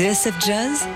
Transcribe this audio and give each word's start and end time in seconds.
TSF 0.00 0.32
Jazz 0.40 0.88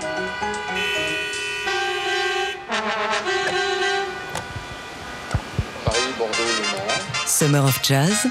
Paris, 5.85 5.99
Bordeaux, 6.17 6.33
Le 6.39 6.63
Mans. 6.71 7.27
Summer 7.27 7.63
of 7.63 7.79
Jazz 7.83 8.25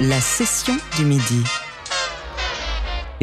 La 0.00 0.22
session 0.22 0.78
du 0.96 1.04
midi. 1.04 1.44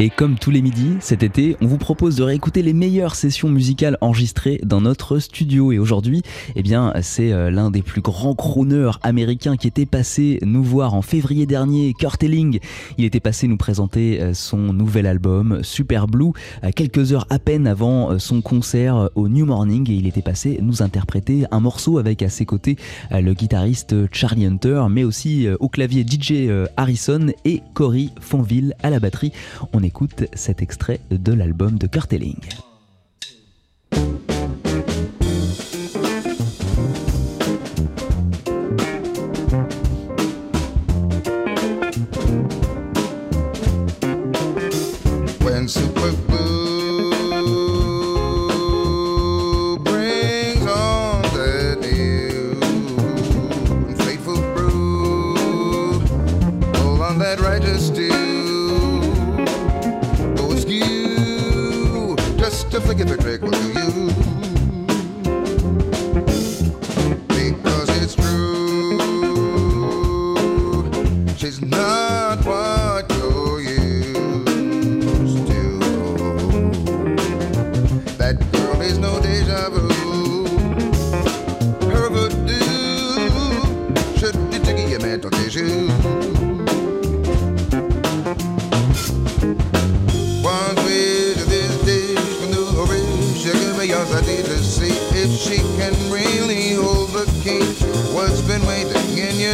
Et 0.00 0.10
comme 0.10 0.36
tous 0.36 0.50
les 0.50 0.60
midis, 0.60 0.96
cet 0.98 1.22
été, 1.22 1.56
on 1.60 1.68
vous 1.68 1.78
propose 1.78 2.16
de 2.16 2.24
réécouter 2.24 2.62
les 2.62 2.72
meilleures 2.72 3.14
sessions 3.14 3.48
musicales 3.48 3.96
enregistrées 4.00 4.60
dans 4.64 4.80
notre 4.80 5.20
studio. 5.20 5.70
Et 5.70 5.78
aujourd'hui, 5.78 6.22
eh 6.56 6.64
bien, 6.64 6.92
c'est 7.00 7.32
euh, 7.32 7.48
l'un 7.48 7.70
des 7.70 7.82
plus 7.82 8.00
grands 8.00 8.34
crooners 8.34 8.98
américains 9.02 9.56
qui 9.56 9.68
était 9.68 9.86
passé 9.86 10.40
nous 10.42 10.64
voir 10.64 10.94
en 10.94 11.02
février 11.02 11.46
dernier, 11.46 11.94
Kurt 11.96 12.20
Elling. 12.24 12.58
Il 12.98 13.04
était 13.04 13.20
passé 13.20 13.46
nous 13.46 13.56
présenter 13.56 14.20
euh, 14.20 14.34
son 14.34 14.72
nouvel 14.72 15.06
album, 15.06 15.60
Super 15.62 16.08
Blue, 16.08 16.32
quelques 16.74 17.12
heures 17.12 17.28
à 17.30 17.38
peine 17.38 17.68
avant 17.68 18.10
euh, 18.10 18.18
son 18.18 18.42
concert 18.42 19.10
au 19.14 19.28
New 19.28 19.46
Morning. 19.46 19.88
Et 19.88 19.94
il 19.94 20.08
était 20.08 20.22
passé 20.22 20.58
nous 20.60 20.82
interpréter 20.82 21.44
un 21.52 21.60
morceau 21.60 21.98
avec 21.98 22.20
à 22.22 22.30
ses 22.30 22.46
côtés 22.46 22.76
le 23.12 23.32
guitariste 23.32 23.94
Charlie 24.12 24.46
Hunter, 24.46 24.86
mais 24.90 25.04
aussi 25.04 25.46
au 25.60 25.68
clavier 25.68 26.04
DJ 26.04 26.50
Harrison 26.76 27.28
et 27.44 27.62
Cory 27.74 28.10
Fonville 28.20 28.74
à 28.82 28.90
la 28.90 28.98
batterie. 28.98 29.32
Écoute 29.84 30.24
cet 30.34 30.62
extrait 30.62 31.00
de 31.10 31.32
l'album 31.32 31.78
de 31.78 31.86
Kurt. 31.86 32.12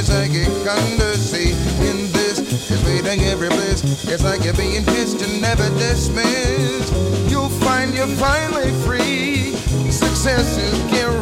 Your 0.01 0.07
psychic 0.07 0.49
undersea? 0.67 1.53
In 1.89 2.11
this 2.13 2.39
is 2.71 2.85
waiting 2.85 3.21
every 3.25 3.49
bliss. 3.49 3.83
It's 4.09 4.25
like 4.25 4.45
you're 4.45 4.55
being 4.55 4.85
kissed 4.85 5.21
and 5.23 5.43
never 5.43 5.69
dismissed. 5.79 6.93
You'll 7.31 7.49
find 7.49 7.95
you're 7.95 8.07
finally 8.07 8.73
free. 8.85 9.53
Success 9.91 10.57
is 10.57 10.79
guaranteed. 10.91 11.20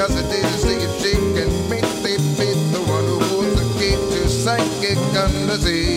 Curiosity 0.00 0.40
to 0.40 0.52
see 0.56 0.76
if 0.76 1.02
she 1.02 1.12
can 1.12 1.68
make 1.68 1.84
me 2.02 2.16
be 2.38 2.54
the 2.72 2.80
one 2.88 3.04
who 3.04 3.18
holds 3.28 3.52
the 3.52 3.78
key 3.78 3.96
to 3.96 4.28
psychic 4.30 4.96
undersea. 5.14 5.96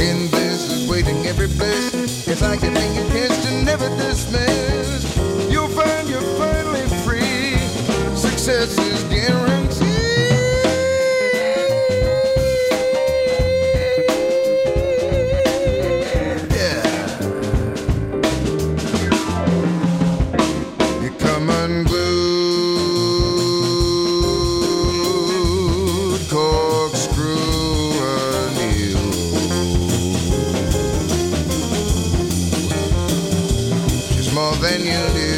In 0.00 0.30
this 0.30 0.72
is 0.72 0.88
waiting 0.88 1.26
every 1.26 1.48
place. 1.48 2.26
It's 2.26 2.40
like 2.40 2.62
you're 2.62 2.72
being 2.72 2.94
kissed 3.10 3.46
and 3.48 3.66
never 3.66 3.90
dismissed. 3.98 4.65
you 34.86 35.08
do. 35.14 35.35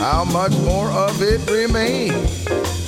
How 0.00 0.24
much 0.24 0.52
more 0.60 0.88
of 0.90 1.20
it 1.20 1.46
remains? 1.50 2.79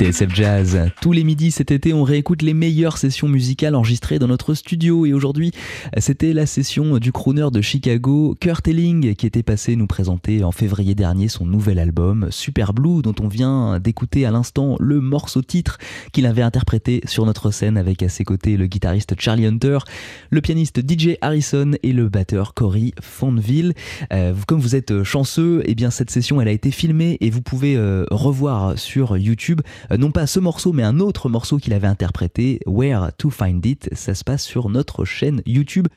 TSF 0.00 0.34
Jazz. 0.34 0.90
Tous 1.02 1.12
les 1.12 1.24
midis 1.24 1.50
cet 1.50 1.70
été, 1.70 1.92
on 1.92 2.04
réécoute 2.04 2.40
les 2.40 2.54
meilleures 2.54 2.96
sessions 2.96 3.28
musicales 3.28 3.74
enregistrées 3.74 4.18
dans 4.18 4.28
notre 4.28 4.54
studio. 4.54 5.04
Et 5.04 5.12
aujourd'hui, 5.12 5.52
c'était 5.98 6.32
la 6.32 6.46
session 6.46 6.96
du 6.96 7.12
crooner 7.12 7.48
de 7.52 7.60
Chicago, 7.60 8.34
Kurt 8.40 8.66
Elling, 8.66 9.14
qui 9.14 9.26
était 9.26 9.42
passé 9.42 9.76
nous 9.76 9.86
présenter 9.86 10.42
en 10.42 10.52
février 10.52 10.94
dernier 10.94 11.28
son 11.28 11.44
nouvel 11.44 11.78
album, 11.78 12.28
Super 12.30 12.72
Blue, 12.72 13.02
dont 13.02 13.14
on 13.20 13.28
vient 13.28 13.78
d'écouter 13.78 14.24
à 14.24 14.30
l'instant 14.30 14.76
le 14.80 15.02
morceau 15.02 15.42
titre 15.42 15.76
qu'il 16.12 16.24
avait 16.24 16.40
interprété 16.40 17.02
sur 17.04 17.26
notre 17.26 17.50
scène 17.50 17.76
avec 17.76 18.02
à 18.02 18.08
ses 18.08 18.24
côtés 18.24 18.56
le 18.56 18.68
guitariste 18.68 19.14
Charlie 19.18 19.44
Hunter, 19.44 19.80
le 20.30 20.40
pianiste 20.40 20.80
DJ 20.80 21.18
Harrison 21.20 21.72
et 21.82 21.92
le 21.92 22.08
batteur 22.08 22.54
Cory 22.54 22.94
Fondeville. 23.02 23.74
Euh, 24.14 24.32
comme 24.46 24.60
vous 24.60 24.76
êtes 24.76 25.02
chanceux, 25.02 25.62
eh 25.66 25.74
bien 25.74 25.90
cette 25.90 26.10
session 26.10 26.40
elle 26.40 26.48
a 26.48 26.52
été 26.52 26.70
filmée 26.70 27.18
et 27.20 27.28
vous 27.28 27.42
pouvez 27.42 27.76
euh, 27.76 28.06
revoir 28.10 28.78
sur 28.78 29.18
YouTube 29.18 29.60
non 29.98 30.10
pas 30.10 30.26
ce 30.26 30.38
morceau 30.40 30.72
mais 30.72 30.82
un 30.82 31.00
autre 31.00 31.28
morceau 31.28 31.58
qu'il 31.58 31.72
avait 31.72 31.86
interprété, 31.86 32.60
Where 32.66 33.10
to 33.18 33.30
Find 33.30 33.64
It. 33.64 33.88
Ça 33.92 34.14
se 34.14 34.24
passe 34.24 34.44
sur 34.44 34.68
notre 34.68 35.04
chaîne 35.04 35.42
YouTube. 35.46 35.88